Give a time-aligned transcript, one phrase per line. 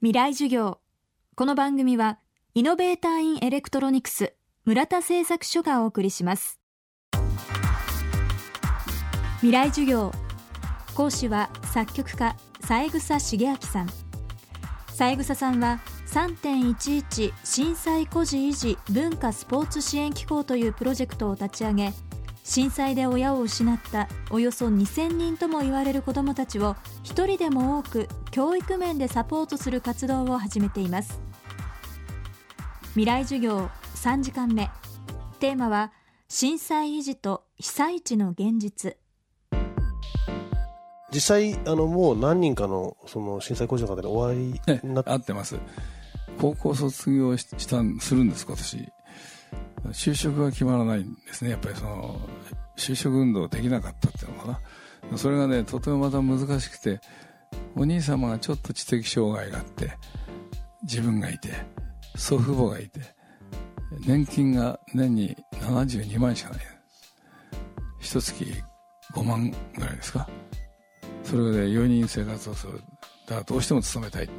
[0.00, 0.78] 未来授業。
[1.34, 2.20] この番組は
[2.54, 4.32] イノベーターインエレクトロニクス
[4.64, 6.60] 村田製作所がお送りします。
[9.38, 10.12] 未来授業。
[10.94, 13.88] 講師は作曲家三枝茂明さん。
[14.86, 21.92] 三枝さんは3.11震災孤児維持文化スポーツ支援機構というプロジェクトを立ち上げ
[22.48, 31.20] 震災で親を失ったおよそ2000人とも言われる子どもたちを一人でも多く教育面でサポートする活動を始めています。
[32.92, 34.70] 未来授業3時間目。
[35.40, 35.92] テーマは
[36.26, 38.96] 震災維持と被災地の現実。
[41.12, 45.56] 実際あのもう何人かのその震災孤児の方でお会いになって、合ってます。
[46.40, 48.88] 高校卒業したするんです今年
[49.92, 51.50] 就職が決まらないんですね。
[51.50, 52.20] やっぱりその
[52.76, 54.60] 就職運動できなかったっていうのか
[55.10, 55.18] な。
[55.18, 57.00] それがねとてもまた難しくて
[57.76, 59.92] お兄様がちょっと知的障害があって
[60.82, 61.52] 自分がいて
[62.16, 63.00] 祖父母がいて
[64.06, 66.60] 年金が年に72万しかない。
[68.00, 68.44] 一月
[69.14, 70.28] 5万ぐらいですか。
[71.24, 72.80] それで4人生活をする。
[73.26, 74.30] だからどうしても勤めたい。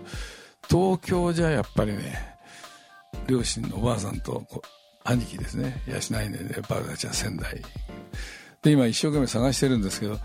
[0.69, 2.37] 東京じゃやっぱりね
[3.27, 4.43] 両親のおばあさんと
[5.09, 5.81] 兄貴ですね。
[5.87, 7.61] 養いねでバルたちは仙台。
[8.61, 10.19] で今一生懸命探してるんですけど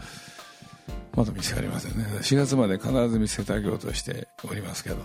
[1.15, 2.05] まだ見つかりませんね。
[2.21, 4.97] 4月まで必ず見つけてあげようとしておりますけど。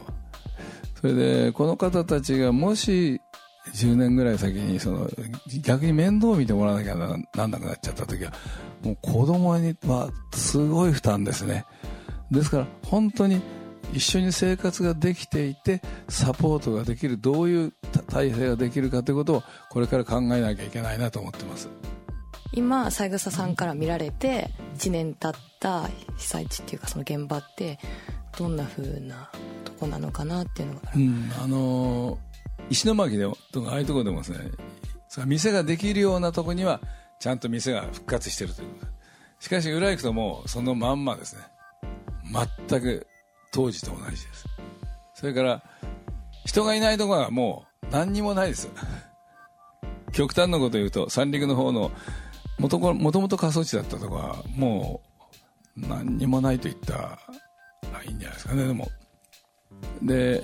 [1.00, 3.22] それでこの方たちがもし
[3.74, 5.10] 10年ぐらい先にその
[5.64, 8.34] 逆に面倒を見てもらわなきゃなんなくなっちゃった時は
[8.84, 11.66] もう子供にはすごい負担ですね。
[12.32, 13.42] ですから本当に
[13.94, 17.74] 一緒に生活ができていてサポートができるどういう
[18.08, 21.70] 体制ができるかということをこれから考えなきゃいけないなと思ってます。
[22.52, 27.78] 今三枝さんから見られて1年経った被災地っていうかその現場って
[28.38, 29.30] どんなふうな
[29.66, 32.18] とこなのかなっていうのが、うん、あの
[32.72, 34.40] 石巻でとかああいうところでもですね
[35.26, 36.82] 店ができるようなとこには
[37.20, 38.70] ちゃんと店が復活してるという。
[38.70, 38.88] こと
[39.40, 41.42] しかし裏行くともうそのまんまですね。
[42.68, 43.08] 全く
[43.52, 44.46] 当時と同じです。
[45.14, 45.64] それから
[46.46, 48.70] 人がいないとこはもう何にもないです。
[50.12, 51.92] 極端なこと言うと三陸の方の
[52.58, 55.02] もともと過疎地だったとこはも
[55.78, 57.20] う何にもないと言ったら
[58.06, 58.68] いいんじゃないですかね。
[58.68, 58.90] でも
[60.02, 60.44] で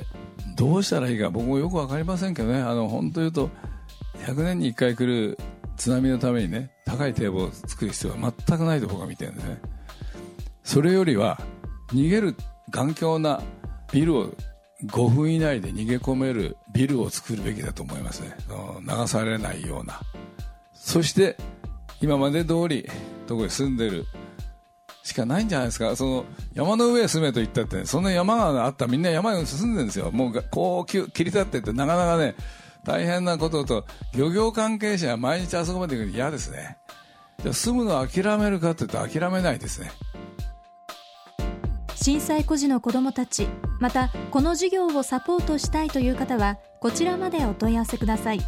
[0.56, 2.62] どうしたらいいか僕もよく分かりませんけどね。
[2.62, 3.50] あの本当言うと
[4.26, 5.38] 100年に1回来る
[5.78, 9.62] 津波のためにね高い堤防を作る必要は全くないと僕は見てるんですね。
[10.64, 11.40] それよりは
[11.90, 12.36] 逃げる
[12.70, 13.42] 頑強な
[13.92, 14.34] ビルを
[14.86, 18.36] 5分以内で逃げ込めるビルを作るべきだと思いますね。
[18.82, 20.02] 流されないような。
[20.74, 21.38] そして
[22.02, 22.90] 今まで通り
[23.28, 24.06] どこに住んでる
[25.04, 25.96] しかないんじゃないですか。
[25.96, 28.86] その山の上へ住めと言ったって、ね、そんな山があった。
[28.86, 30.12] らみんな山に住んでるんですよ。
[30.12, 32.36] もうこう切り立ってってなかなかね
[32.84, 36.78] 大変なことと漁業関係者は毎日あそこまで行くの嫌ですね。
[37.44, 39.92] じゃ住むのを諦めるかって言うと諦めないですね。
[42.06, 43.48] 震災孤児の子どもたち
[43.80, 48.42] またこの事業をサポートしたいという方はこちらまでお問い合わせください。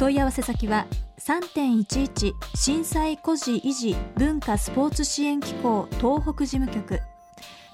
[0.00, 0.88] 問い合わせ先は
[1.20, 7.00] 3.11震災孤児維持文化スポーツ支援機構東北事務局。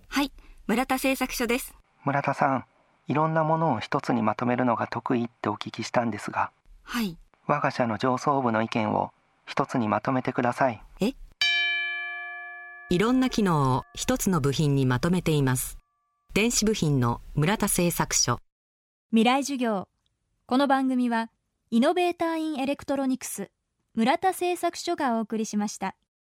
[0.10, 0.34] はい
[0.68, 1.74] 村田製作所です。
[2.04, 2.66] 村田さん
[3.08, 6.52] いろんなものを一つにまとめるのが得意ってお聞きしたんですが。
[6.84, 7.18] はい。
[7.48, 9.12] 我が社の上層部の意見を
[9.46, 10.82] 一つにまとめてください。
[11.00, 11.14] え？
[12.90, 15.78] いろんな機能を一つの部品にまとめています
[16.34, 18.40] 電子部品の村田製作所。
[19.12, 19.88] 未来授業。
[20.48, 21.30] この番組は
[21.70, 23.52] イノベーターインエレクトロニクス
[23.94, 25.96] 村田製作所がお送りしました。